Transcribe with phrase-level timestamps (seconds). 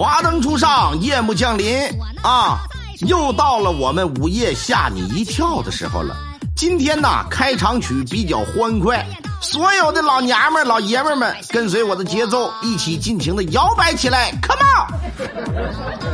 [0.00, 1.78] 华灯初上，夜幕降临
[2.22, 2.60] 啊！
[3.00, 6.16] 又到了我们午夜吓你一跳的时候了。
[6.56, 9.06] 今天呢，开场曲比较欢快，
[9.42, 16.09] 所有的老娘们、老爷们们，跟随我的节奏，一起尽情的摇摆起来，Come on！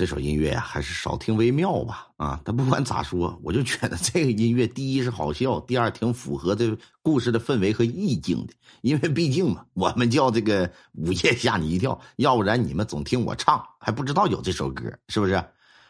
[0.00, 2.06] 这首音乐呀，还是少听为妙吧。
[2.16, 8.54] 啊，但不管咋说， 我就觉得这个音乐，第一是好笑，第二挺符合这故事的氛围和意境的。
[8.80, 15.44] 因为毕竟嘛，我们叫这个午夜吓你一跳，要不然你们总听我唱，还不知道有这首歌，是不是？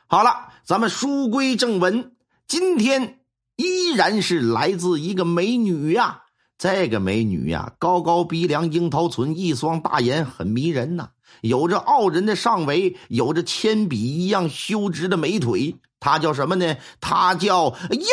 [0.09, 2.17] 好了，咱们书归正文，
[2.49, 3.21] 今天
[3.55, 6.23] 依然是来自一个美女呀。
[6.59, 11.11] 这个美女呀，高高鼻梁，樱桃唇，一双大眼，很迷人呐。
[11.41, 15.77] 有着傲人的上围，有着铅笔一样修直的美腿。
[15.99, 16.77] 她叫什么呢？
[17.01, 18.07] 她叫悠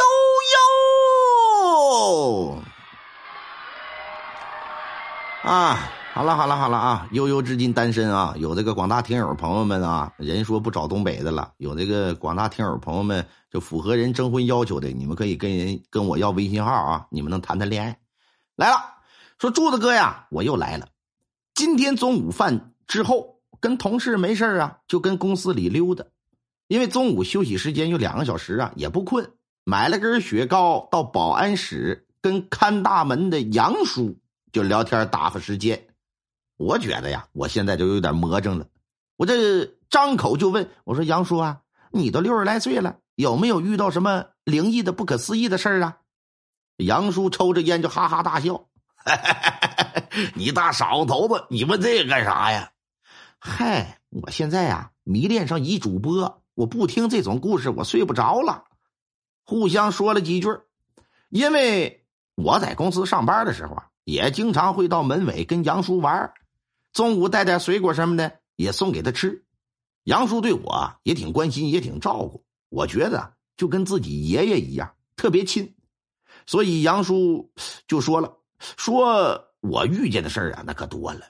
[1.80, 2.58] 悠。
[5.44, 5.80] 啊，
[6.14, 7.08] 好了好了好了啊！
[7.12, 8.34] 悠悠至今单身啊。
[8.38, 11.54] 有这个广大听友朋友们啊，人说不找东北的了。
[11.58, 17.98] 有这个广大听友朋友们，就符合人征婚要求的，你们可以跟人跟我要微信号啊，你们能谈谈恋爱。
[18.58, 18.78] 来了，
[19.40, 20.88] 说柱子哥呀，我又来了。
[21.54, 26.06] 今天中午饭之后，跟同事没事啊，就跟公司里溜达。
[26.68, 29.32] 因为中午休息时间有两个小时啊，也不困，
[29.64, 34.18] 买了根雪糕到保安室跟看大门的杨叔
[34.52, 35.88] 就聊天打发时间。
[36.58, 38.68] 我觉得呀，我现在就有点魔怔了。
[39.16, 45.98] 我这张口就问我说：“杨叔啊，你都六十来岁了，有没有遇到什么灵异的、不可思议的事啊？”
[46.78, 48.68] 杨叔抽着烟就哈哈大笑
[50.36, 52.72] ：“你大傻子头子，你问这个干啥呀？
[53.48, 58.66] 嗨，我现在呀迷恋上一主播，我不听这种故事我睡不着了。”
[59.45, 60.50] 互相说了几句，
[61.30, 66.34] 因为我在公司上班的时候啊，也经常会到门尾跟杨叔玩，
[66.91, 69.46] 中午带点水果什么的也送给他吃。
[70.03, 75.74] 杨叔对我也挺关心，也挺照顾，我觉得就跟自己爷爷一样，特别亲。
[76.46, 77.50] 所以杨叔
[77.88, 81.22] 就说了：“说我遇见的事啊，那可多了。”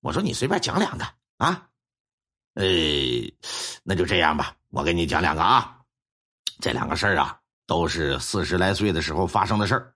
[0.00, 1.04] 我说：“你随便讲两个
[1.38, 1.68] 啊。”
[2.54, 2.64] 呃，
[3.82, 5.80] 那就这样吧，我给你讲两个啊。
[6.60, 9.94] 这两个事儿啊，都是四十来岁的时候发生的事儿。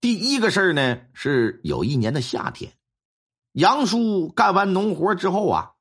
[0.00, 2.72] 第一个事儿呢，是有一年的夏天，
[3.52, 5.72] 杨叔干完农活之后啊，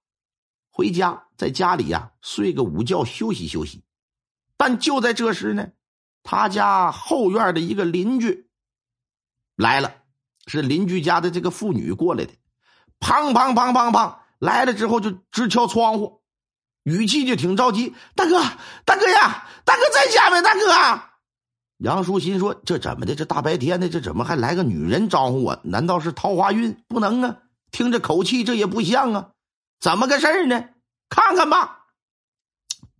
[0.69, 3.83] 回家在家里呀睡个午觉休息休息。
[4.57, 5.71] 但就在这时呢。
[6.21, 8.49] 他家后院的一个邻居
[9.55, 10.03] 来了，
[10.47, 12.33] 是邻居家的这个妇女过来的，
[12.99, 16.21] 砰砰砰砰砰来了之后就直敲窗户，
[16.83, 18.41] 语气就挺着急：“大哥，
[18.85, 20.41] 大哥呀，大哥在家没？
[20.41, 21.01] 大哥。”
[21.79, 23.15] 杨叔心说：“这怎么的？
[23.15, 25.59] 这大白天的，这怎么还来个女人招呼我？
[25.63, 26.83] 难道是桃花运？
[26.87, 27.37] 不能啊！
[27.71, 29.29] 听这口气，这也不像啊！
[29.79, 30.65] 怎么个事呢？
[31.09, 31.85] 看看吧。”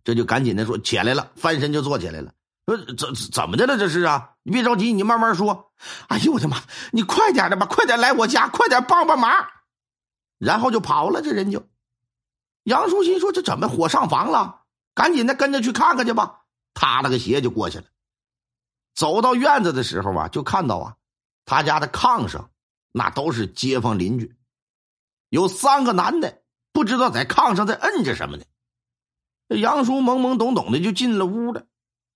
[0.04, 2.32] 这就赶紧的说起来了，翻身就坐起来了。
[2.66, 3.76] 说怎怎么的了？
[3.76, 4.30] 这是啊！
[4.42, 5.72] 你别着急，你慢慢说。
[6.08, 6.56] 哎呦我的妈！
[6.92, 9.30] 你快点的吧，快点来我家，快点帮帮忙。
[10.40, 11.68] 然后就跑了，这人就。
[12.62, 14.62] 杨淑心说：“这怎么火上房了？
[14.94, 16.42] 赶紧的跟着去看看去吧。”
[16.72, 17.84] 踏了个鞋就过去了。
[18.94, 20.96] 走到院子的时候啊，就看到啊，
[21.44, 22.50] 他家的炕上
[22.90, 24.34] 那都是街坊邻居，
[25.28, 28.44] 有三个男的，不知道在炕上在摁着什么呢。
[29.48, 31.66] 杨叔懵懵懂懂的就进了屋了。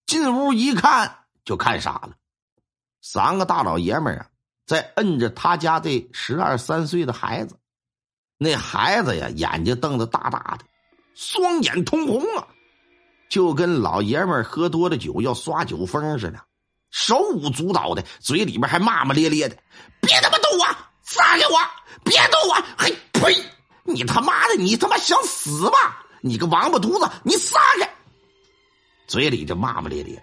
[0.06, 2.16] 进屋一看，就看傻了。
[3.02, 4.30] 三个大老爷们啊，
[4.66, 7.58] 在摁着他家这十二三岁的孩子。
[8.36, 10.64] 那孩子呀，眼睛瞪得大大的，
[11.14, 12.46] 双眼通红啊，
[13.30, 16.40] 就跟老爷们喝多了酒要耍酒疯似的，
[16.90, 19.56] 手舞足蹈的，嘴里面还骂骂咧咧的
[20.02, 20.64] ：“别他妈动我，
[21.02, 21.58] 撒开我！
[22.04, 22.54] 别动我！
[22.76, 23.36] 嘿，呸！
[23.84, 26.04] 你他妈的，你他妈想死吧？
[26.20, 27.88] 你个王八犊子，你撒开！”
[29.06, 30.22] 嘴里就骂骂咧咧的。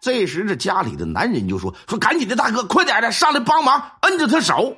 [0.00, 4.76] 这时，这家里的男人就说：“说赶紧的，大哥，快点的，上来帮忙，摁着他手。”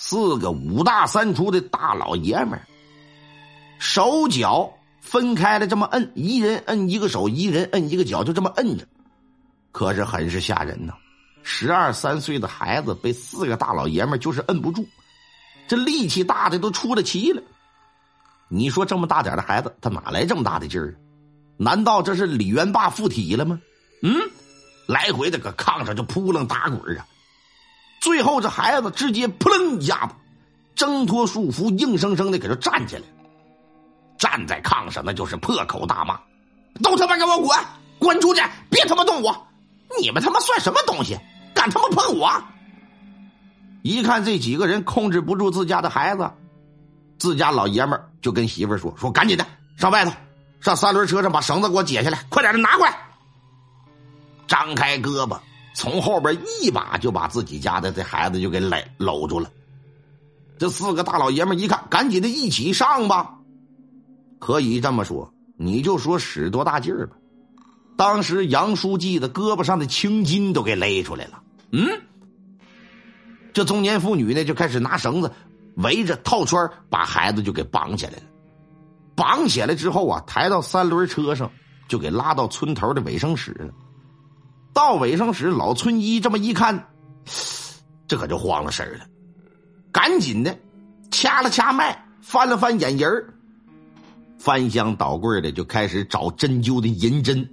[0.00, 2.58] 四个五大三粗的大老爷们
[3.80, 8.86] 手脚分开了，这么摁，一人摁一个手，一人摁一个脚，就这么摁着。
[9.72, 10.94] 可是很是吓人呐！
[11.42, 14.86] 十二三岁的孩子被四个大老爷们就是摁不住，
[15.66, 17.42] 这力气大的都出了奇了。
[18.48, 20.94] 你说这么大点的孩子，他哪来这么大的劲儿？
[21.56, 23.60] 难道这是李元霸附体了吗？
[24.02, 24.14] 嗯，
[24.86, 27.04] 来回的搁炕上就扑棱打滚啊！
[28.00, 30.14] 最后这孩子直接扑棱一下子
[30.74, 33.02] 挣脱束缚，硬生生的给他站起来，
[34.16, 36.20] 站在炕上那就是破口大骂
[36.82, 37.58] ：“都他妈给我滚，
[37.98, 38.42] 滚出去！
[38.70, 39.46] 别他妈动我！
[40.00, 41.18] 你们他妈算什么东西？
[41.54, 42.30] 敢他妈碰我！
[43.82, 46.30] 一看这几个人控制不住自家的孩子，
[47.18, 49.44] 自家老爷们就跟媳妇说：“说赶紧的
[49.76, 50.12] 上外头，
[50.60, 52.96] 上三轮车上把绳子给我解下来，快点的拿过来。”
[54.46, 55.38] 张开胳膊，
[55.74, 59.50] 从后边一把就把自己家的这孩子就给勒搂住了。
[60.58, 63.36] 这四个大老爷们一看，赶紧的一起上吧。
[64.40, 67.16] 可以这么说，你就说使多大劲儿吧。
[67.96, 71.42] 当时杨书记的胳膊上的青筋都给勒出来了。
[71.70, 71.86] 嗯。
[73.52, 75.32] 这中年妇女呢，就开始拿绳子
[75.76, 78.22] 围着套圈，把孩子就给绑起来了。
[79.16, 81.50] 绑起来之后啊，抬到三轮车上，
[81.88, 83.72] 就给拉到村头的卫生室了。
[84.78, 86.86] 到卫生室，老村医这么一看，
[88.06, 89.04] 这可就慌了神了，
[89.90, 90.56] 赶紧的
[91.10, 93.10] 掐了掐脉，翻了翻眼仁
[94.38, 97.50] 翻箱倒柜的就开始找针灸的银针，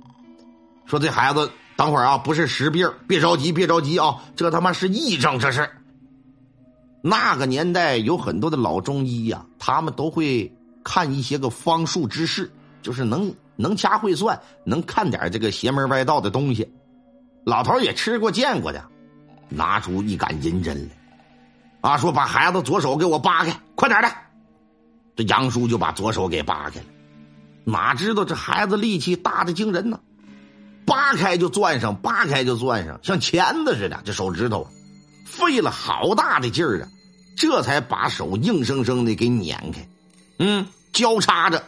[0.86, 5.68] 说这孩子等会儿啊，不是实病，别着急，别着急啊，这他妈是癔症，这是。
[7.02, 12.52] 那个年代有很多的老中医呀，他们都会看一些个方术之事，
[12.84, 16.72] 就是能能掐会算，能看点这个邪门歪道的东西。
[17.46, 18.84] 老头也吃过见过的，
[19.50, 20.90] 拿出一杆银针
[21.82, 24.12] 来，啊，说把孩子左手给我扒开，快点的。
[25.16, 26.86] 这杨叔就把左手给扒开了，
[27.64, 30.00] 哪知道这孩子力气大的惊人呢，
[30.88, 34.68] 扒开就攥上，扒开就攥上，像钳子似的，这手指头
[35.26, 36.90] 费了好大的劲儿啊。
[37.38, 39.88] 这才把手硬生生的给碾开，
[40.40, 41.64] 嗯，交叉着，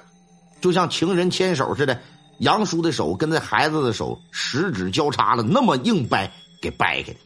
[0.59, 2.01] 就像情人牵手似的。
[2.39, 6.31] 杨叔的手跟这孩子的手十指交叉了，那么硬掰，
[6.61, 7.17] 给掰开了。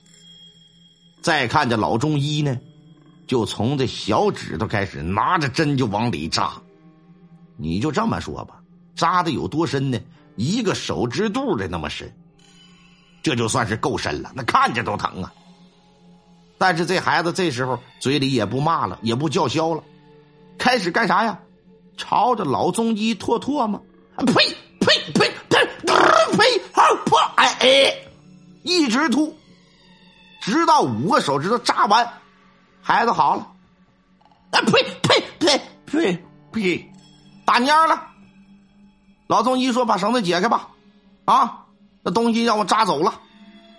[1.22, 2.58] 再看这老中医呢，
[3.28, 6.54] 就从这小指头开始拿着针就往里扎。
[7.58, 8.62] 你就这么说吧，
[8.96, 10.00] 扎的有多深呢？
[10.36, 12.12] 一个手指肚的那么深，
[13.22, 15.34] 这就算是够深了，那看着都疼啊。
[16.58, 19.84] 但是这孩子这时候嘴里也不骂了，也不叫嚣了，
[20.58, 21.38] 开始干啥呀？
[21.98, 23.84] 朝着老中医唾唾沫，
[24.26, 24.56] 呸
[25.14, 26.62] 呸呸呸呸！
[26.74, 27.20] 好破！
[27.36, 27.96] 哎哎，
[28.64, 29.36] 一直吐，
[30.42, 32.08] 直到五个手指头扎完，
[32.82, 33.48] 孩子好了。
[34.52, 34.72] 哎呸
[35.02, 36.92] 呸呸呸呸！
[37.46, 38.08] 打蔫了。
[39.28, 40.70] 老中医说：“把绳子解开吧，
[41.24, 41.66] 啊，
[42.04, 43.22] 那东西让我扎走了，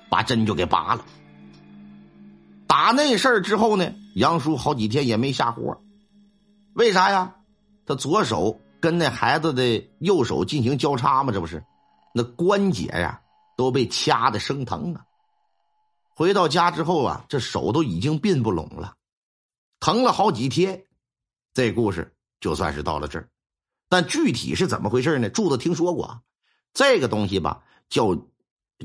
[0.09, 1.05] 把针就给拔了。”
[2.67, 5.79] 打那事儿之后呢，杨叔好几天也没下活，
[6.73, 7.35] 为啥呀？
[7.85, 11.65] 他左手跟那孩子的右手进行交叉嘛，这不是？
[12.13, 13.23] 那关节呀
[13.57, 15.07] 都被掐的生疼啊。
[16.15, 18.97] 回到家之后啊，这手都已经并不拢了，
[19.79, 20.85] 疼了好几天。
[21.55, 23.29] 这故事就算是到了这儿，
[23.89, 25.31] 但具体是怎么回事呢？
[25.31, 26.21] 柱子听说过，
[26.75, 28.17] 这个东西吧，叫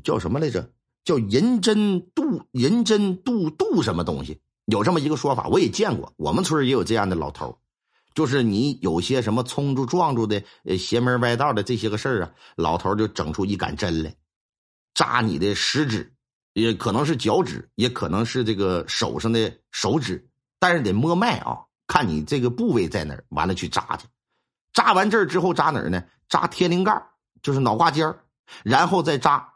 [0.03, 0.71] 叫什么来着？
[1.03, 4.39] 叫银针渡银针渡渡什么东西？
[4.65, 6.13] 有这么一个说法，我也见过。
[6.17, 7.57] 我们村也有这样的老头
[8.17, 14.15] 就是你有些什么冲住撞住的呃邪门歪道的这些个事儿啊，老头就整出一杆针来，
[14.95, 16.11] 扎你的食指，
[16.53, 20.27] 也可能是脚趾，也可能是这个手上的手指，
[20.57, 24.07] 但是得摸脉啊，看你这个部位在哪儿，完了去扎去。
[24.73, 26.03] 扎完这儿之后扎哪儿呢？
[26.27, 26.99] 扎天灵盖
[27.43, 28.11] 就是脑瓜尖
[28.63, 29.47] 然后再扎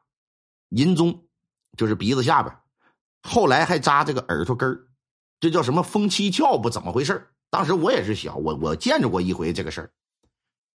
[0.69, 1.19] 银宗。
[1.75, 2.55] 就是鼻子下边，
[3.23, 4.87] 后来还扎这个耳朵根
[5.39, 6.61] 这叫什么风七窍？
[6.61, 9.91] 不怎么回事当时我也是小，我我见着过一回这个事儿。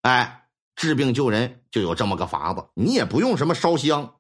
[0.03, 4.15] 哎，治病救人就有这么个法子，你也不用什么烧香，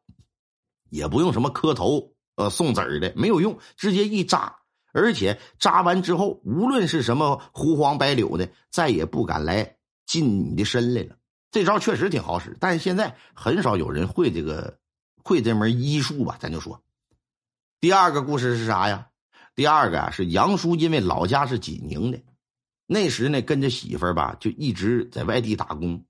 [0.91, 4.57] 也不用什么磕头、呃送子儿的，没有用，直接一扎，
[4.93, 11.15] 而且扎完之后，无论是什么狐黄白柳的，再也不敢来近你的身来了。
[11.53, 14.79] 这招确实挺好使，但是现在很少有人会这个。
[15.25, 16.81] 会这门医术吧，咱就说。
[17.81, 19.09] 第二个故事是啥呀？
[19.57, 22.21] 第二个啊是杨叔，因为老家是济宁的，
[22.87, 26.05] 那时呢跟着媳妇儿吧，就一直在外地打工。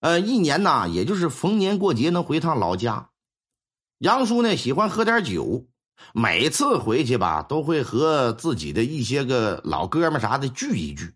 [0.00, 3.10] 呃，一年呐，也就是逢年过节能回趟老家。
[3.98, 5.66] 杨叔呢喜欢喝点酒，
[6.12, 11.14] 每次回去吧，都会和自己的一些个老哥们啥的聚一聚。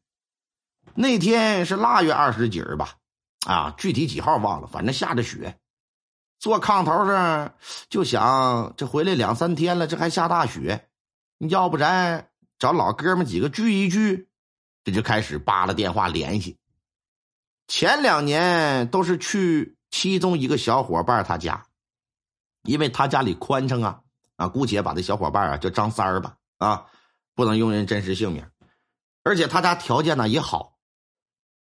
[0.94, 2.96] 那天是腊月二十几儿吧，
[3.46, 5.58] 啊，具体几号忘了，反正下着雪。
[6.38, 7.54] 坐炕头上
[7.90, 10.88] 就想，这回来两三天了，这还下大雪，
[11.38, 14.29] 要不然找老哥们几个聚一聚？
[14.84, 16.56] 这就开始扒拉电话联系。
[17.68, 21.64] 前两年都是去其中一个小伙伴他家，
[22.64, 24.00] 因为他家里宽敞啊
[24.36, 26.86] 啊，姑且把这小伙伴啊叫张三儿吧啊，
[27.34, 28.44] 不能用人真实姓名，
[29.22, 30.78] 而且他家条件呢也好。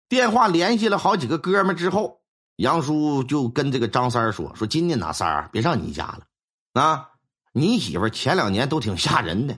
[0.09, 2.19] 电话联系了好几个哥们之后。
[2.57, 6.27] 杨叔就跟这个张三说：“说今年哪三儿别上你家了，
[6.73, 7.09] 啊，
[7.53, 9.57] 你媳妇前两年都挺吓人的，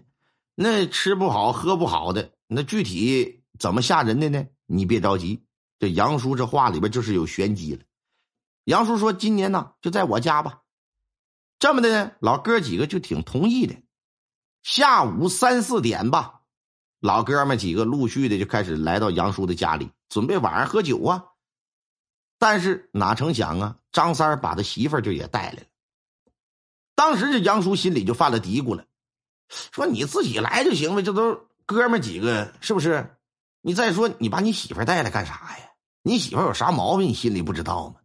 [0.55, 4.45] 那吃不好喝不好的，那具体怎么吓人的呢？
[4.65, 5.43] 你别着急，
[5.79, 7.83] 这杨叔这话里边就是有玄机了。
[8.65, 10.62] 杨叔说今年呢就在我家吧，
[11.60, 13.75] 这么的呢，老哥几个就挺同意的。
[14.63, 16.41] 下午三四点吧，
[17.00, 21.25] 老哥们几个陆续的就开始来到杨叔的家里，准备晚上喝酒啊。”
[22.39, 25.63] 但是哪成想啊，张三把他媳妇儿就也带来了。
[26.95, 28.86] 当时这杨叔心里就犯了嘀咕了，
[29.72, 33.17] 说：“你自己来就行了，这都哥们几个，是不是？
[33.63, 35.72] 你再说，你把你媳妇带来干啥呀？
[36.03, 37.08] 你媳妇有啥毛病？
[37.08, 37.96] 你心里不知道吗？”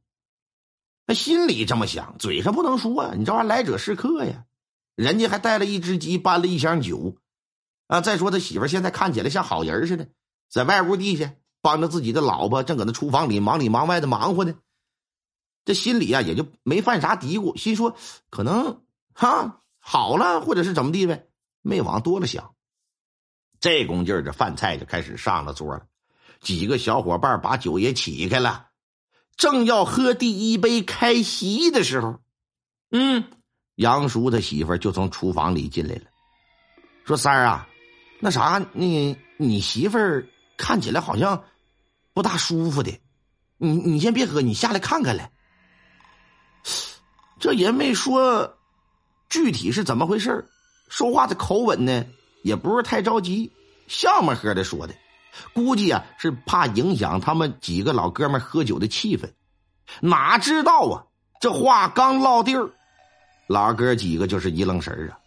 [1.05, 3.12] 那心里这么想，嘴上不能说呀。
[3.15, 4.47] 你这玩意儿来者是客呀，
[4.95, 7.17] 人家还带了一只鸡，搬了一箱酒，
[7.88, 8.00] 啊！
[8.00, 10.09] 再说他媳妇现在看起来像好人似的，
[10.49, 11.35] 在外屋地下。
[11.61, 14.55] 帮着自己的老婆，正搁那厨房里忙里忙外的忙活呢，
[15.65, 17.97] 这心里啊也就没犯啥嘀咕，心说
[18.31, 21.27] 可能哈好了，或者是怎么地呗，
[21.61, 22.55] 没往多了想。
[23.61, 25.83] 这功劲儿，这饭菜就开始上了桌了，
[26.41, 28.67] 几个小伙伴把酒也起开了，
[29.37, 32.21] 正要喝第一杯开席的时候，
[32.91, 33.25] 嗯，
[33.75, 36.03] 杨叔他媳妇就从厨房里进来了，
[37.05, 37.69] 说三儿啊，
[38.21, 40.27] 那啥，你你媳妇儿。
[40.61, 41.45] 看起来好像
[42.12, 42.91] 不大舒服的，
[43.59, 45.31] 你你先别喝，你下来看看来。
[47.38, 48.59] 这也没说
[49.29, 50.45] 具体是怎么回事
[50.88, 52.05] 说话的口吻呢
[52.49, 53.52] 也不是太着急，
[53.87, 54.95] 笑么呵的说的，
[55.52, 59.31] 估计啊是怕影响他们几个老哥们喝酒的气氛。
[60.00, 61.05] 哪知道啊，
[61.40, 62.71] 这话刚落地儿，
[63.47, 65.19] 老哥几个就是一愣神啊，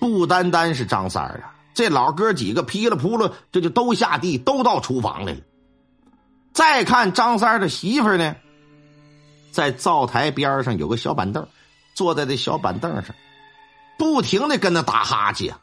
[0.00, 1.54] 不单单是张三啊。
[1.74, 5.40] 这老哥几个噼里扑噜，这就都下地，都到厨房来了。
[6.52, 8.36] 再看张三的媳妇呢，
[9.50, 11.48] 在灶台边上有个小板凳，
[11.94, 13.14] 坐在这小板凳上，
[13.98, 15.60] 不停的跟那打哈欠啊。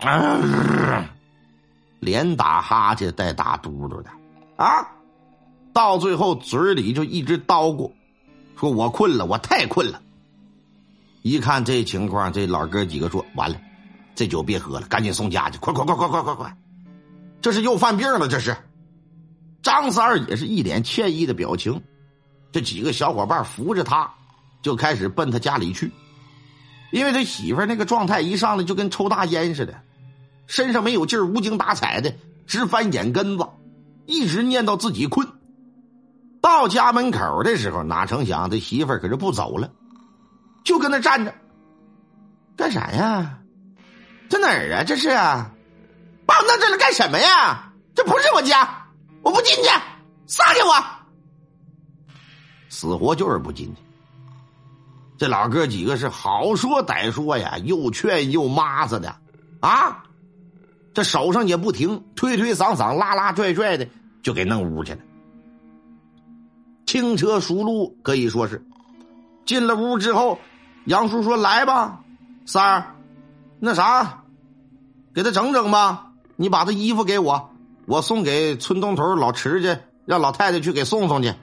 [0.00, 1.08] 哎呀，
[2.00, 4.10] 连打哈欠带打嘟嘟的
[4.56, 4.86] 啊！
[5.72, 7.90] 到最后嘴里就一直叨咕，
[8.58, 10.00] 说我困了，我太困了。
[11.22, 13.56] 一看这情况，这老哥几个说完了，
[14.14, 16.56] 这酒别喝了，赶紧送家去，快快快快快快快！
[17.40, 18.56] 这是又犯病了，这是。
[19.64, 21.82] 张三儿也是一脸歉意的表情，
[22.52, 24.12] 这几个小伙伴扶着他，
[24.62, 25.90] 就开始奔他家里去。
[26.92, 29.74] 因为他媳妇那个状态一上来就跟抽大烟似的，
[30.46, 32.14] 身上没有劲儿，无精打采的，
[32.46, 33.48] 直翻眼根子，
[34.04, 35.26] 一直念叨自己困。
[36.42, 39.72] 到家门口的时候，哪成想他媳妇可是不走了，
[40.62, 41.34] 就跟那站着，
[42.54, 43.38] 干啥呀？
[44.28, 44.84] 这哪儿啊？
[44.84, 45.50] 这是啊，
[46.26, 47.72] 把我弄这来干什么呀？
[47.94, 48.83] 这不是我家，
[49.24, 49.70] 我不进去，
[50.26, 50.84] 撒开我！
[52.68, 53.82] 死活就是不进去。
[55.16, 59.16] 这老哥几个是好说歹说呀，又劝又骂着的
[59.60, 60.04] 啊，
[60.92, 63.88] 这手上也不停，推推搡搡，拉拉拽拽的，
[64.22, 64.98] 就给弄屋去了。
[66.84, 68.62] 轻车熟路，可以说是
[69.46, 70.38] 进了屋之后，
[70.84, 72.00] 杨叔说：“来吧，
[72.44, 72.94] 三儿，
[73.58, 74.22] 那啥，
[75.14, 76.10] 给他整整吧。
[76.36, 77.53] 你把他衣服给我，
[77.86, 81.34] 我送给村东头老池去，让老太太去给送送去。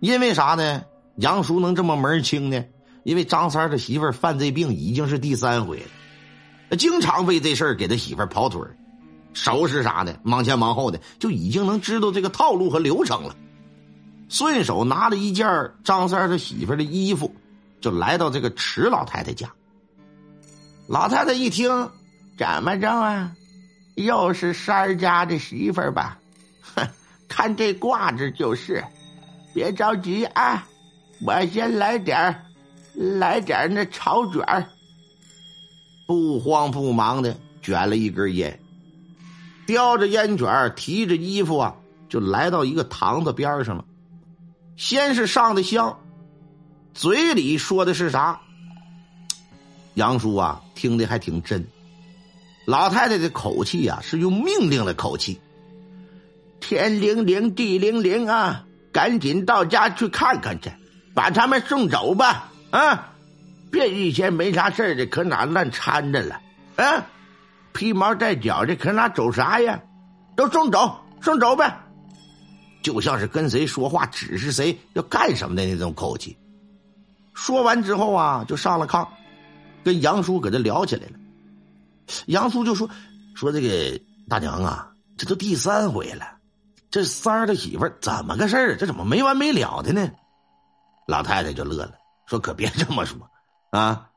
[0.00, 0.82] 因为啥呢？
[1.16, 2.64] 杨叔能这么门清呢？
[3.02, 5.78] 因为张三的媳妇犯这病已经是第三回
[6.70, 8.60] 了，经常为这事儿给他媳妇跑腿
[9.32, 13.34] 收拾啥的，忙前忙后的，就已经能知道这个套路和流程了。”
[14.28, 15.46] 顺手拿了一件
[15.84, 17.32] 张三的媳妇的衣服，
[17.80, 19.48] 就来到这个池老太太家。
[20.88, 21.70] 老太太一听，
[22.36, 23.32] 怎么着啊？
[23.96, 26.18] 又是三儿家的媳妇吧？
[26.74, 26.88] 哼，
[27.28, 28.84] 看这挂子就是。
[29.52, 30.66] 别着急啊，
[31.26, 32.42] 我先来点儿
[32.94, 34.66] 来点儿那炒卷儿
[36.06, 38.60] 不慌不忙的卷了一根烟，
[39.66, 41.74] 叼着烟卷提着衣服啊，
[42.08, 43.84] 就来到一个堂子边上了。
[44.76, 45.98] 先是上的香，
[46.92, 48.38] 嘴里说的是啥？
[49.94, 51.66] 杨叔啊，听的还挺真。
[52.66, 55.40] 老太太的口气呀，是用命令的口气。
[56.58, 58.64] 天灵灵，地灵灵啊！
[58.92, 60.70] 赶紧到家去看看去，
[61.14, 62.50] 把他们送走吧！
[62.70, 63.12] 啊，
[63.70, 66.40] 别一天没啥事的，可哪乱掺着了？
[66.76, 67.06] 啊，
[67.72, 69.80] 披毛戴角的，可哪走啥呀？
[70.34, 71.78] 都送走，送走呗！
[72.82, 76.36] 就像是跟谁说话，指示谁要干什么的那种口气。
[77.32, 79.06] 说完之后啊，就上了炕，
[79.84, 81.12] 跟杨叔搁这聊起来了。
[82.26, 82.88] 杨叔就说
[83.34, 86.38] ：“说这个大娘啊，这都第三回了，
[86.90, 88.76] 这三儿的媳妇怎么个事儿？
[88.76, 90.10] 这怎么没完没了的呢？”
[91.06, 91.94] 老太太就乐了，
[92.26, 93.30] 说：“可别这么说
[93.70, 94.10] 啊，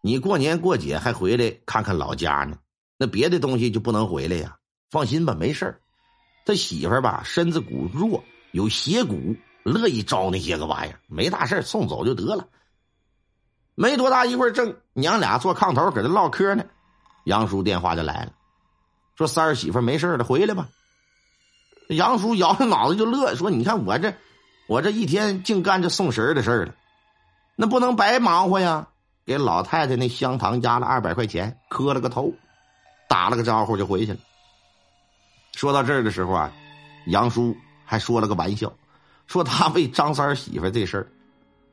[0.00, 2.56] 你过年过节还回来看看老家呢，
[2.98, 4.56] 那别的东西就不能回来呀。
[4.90, 5.80] 放心吧，没事儿。
[6.46, 8.22] 他媳妇吧身子骨弱，
[8.52, 12.48] 有邪骨，乐意招那些个玩意儿，没大事送走就得了。”
[13.76, 16.64] 没多大一会儿，正娘俩坐炕头搁这唠嗑呢。
[17.24, 18.32] 杨叔电话就来了，
[19.16, 20.68] 说三儿媳妇没事了，回来吧。
[21.88, 24.14] 杨叔摇着脑子就乐，说：“你看我这，
[24.68, 26.74] 我这一天净干这送食的事儿了，
[27.56, 28.88] 那不能白忙活呀。”
[29.26, 32.32] 给老太太那香堂压了二百块钱，磕了个头，
[33.08, 34.18] 打了个招呼就回去了。
[35.54, 36.52] 说到这儿的时候啊，
[37.06, 38.70] 杨叔还说了个玩笑，
[39.26, 41.08] 说他为张三媳妇这事儿，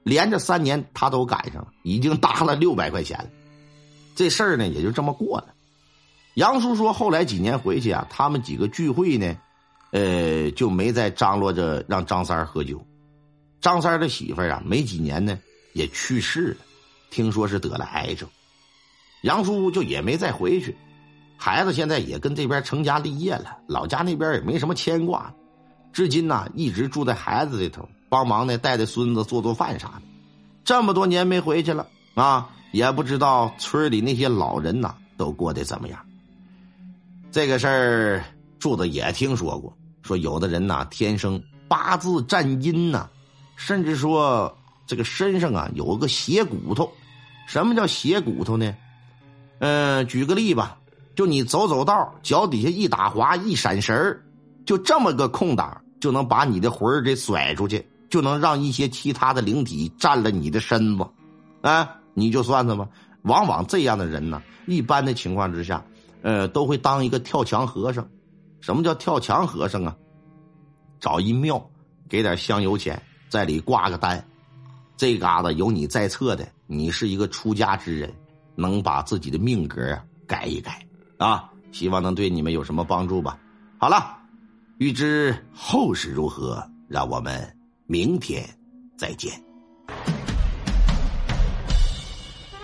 [0.04, 3.30] 连着三年他都赶上了，已经搭了六百块钱了。
[4.16, 5.54] 这事儿呢，也就这么过了。
[6.36, 9.38] 杨叔说，后来几年回去啊，他们几个聚会呢，
[9.92, 12.86] 呃，就没再张罗着让张三喝酒。
[13.60, 15.38] 张三的媳妇啊，没几年呢，
[15.74, 16.58] 也去世了，
[17.10, 18.28] 听说是得了癌症。
[19.24, 20.76] 杨叔就也没再回去。
[21.38, 25.34] 孩子现在也跟这边成家立业了，老家那边也没什么牵挂。
[25.92, 30.02] 至今呢，一直住在孩子这头，帮忙呢，带带孙子做做饭啥的。
[30.64, 32.50] 这么多年没回去了啊。
[32.72, 36.00] 也不知道村里那些老人呐都过得怎么样。
[37.32, 38.24] 这个事儿
[38.60, 43.10] 柱子也听说过，说有的人呐天生八字占阴呐，
[43.56, 46.92] 甚至说这个身上啊有个邪骨头。
[47.48, 48.74] 什么叫邪骨头呢？
[49.60, 50.78] 嗯，举个例吧，
[51.16, 54.24] 就你走走道，脚底下一打滑一闪神儿，
[54.66, 61.06] 就这么个空档，就能把你的魂儿给甩出去，就能让一些其他的灵体占了你的身子，
[61.62, 61.98] 啊。
[62.14, 62.88] 你就算算吧，
[63.24, 65.84] 往往这样的人呢，一般的情况之下，
[66.22, 68.08] 呃，都会当一个跳墙和尚。
[68.60, 69.96] 什么叫跳墙和尚啊？
[71.00, 71.70] 找一庙，
[72.08, 74.24] 给点香油钱，在里挂个单，
[74.96, 78.14] 这嘎达有你在册的，你是一个出家之人，
[78.56, 80.86] 能把自己的命格啊改一改
[81.18, 81.50] 啊。
[81.72, 83.40] 希望能对你们有什么帮助吧。
[83.80, 84.18] 好了，
[84.78, 87.58] 欲知后事如何，让我们
[87.88, 88.48] 明天
[88.98, 89.51] 再见。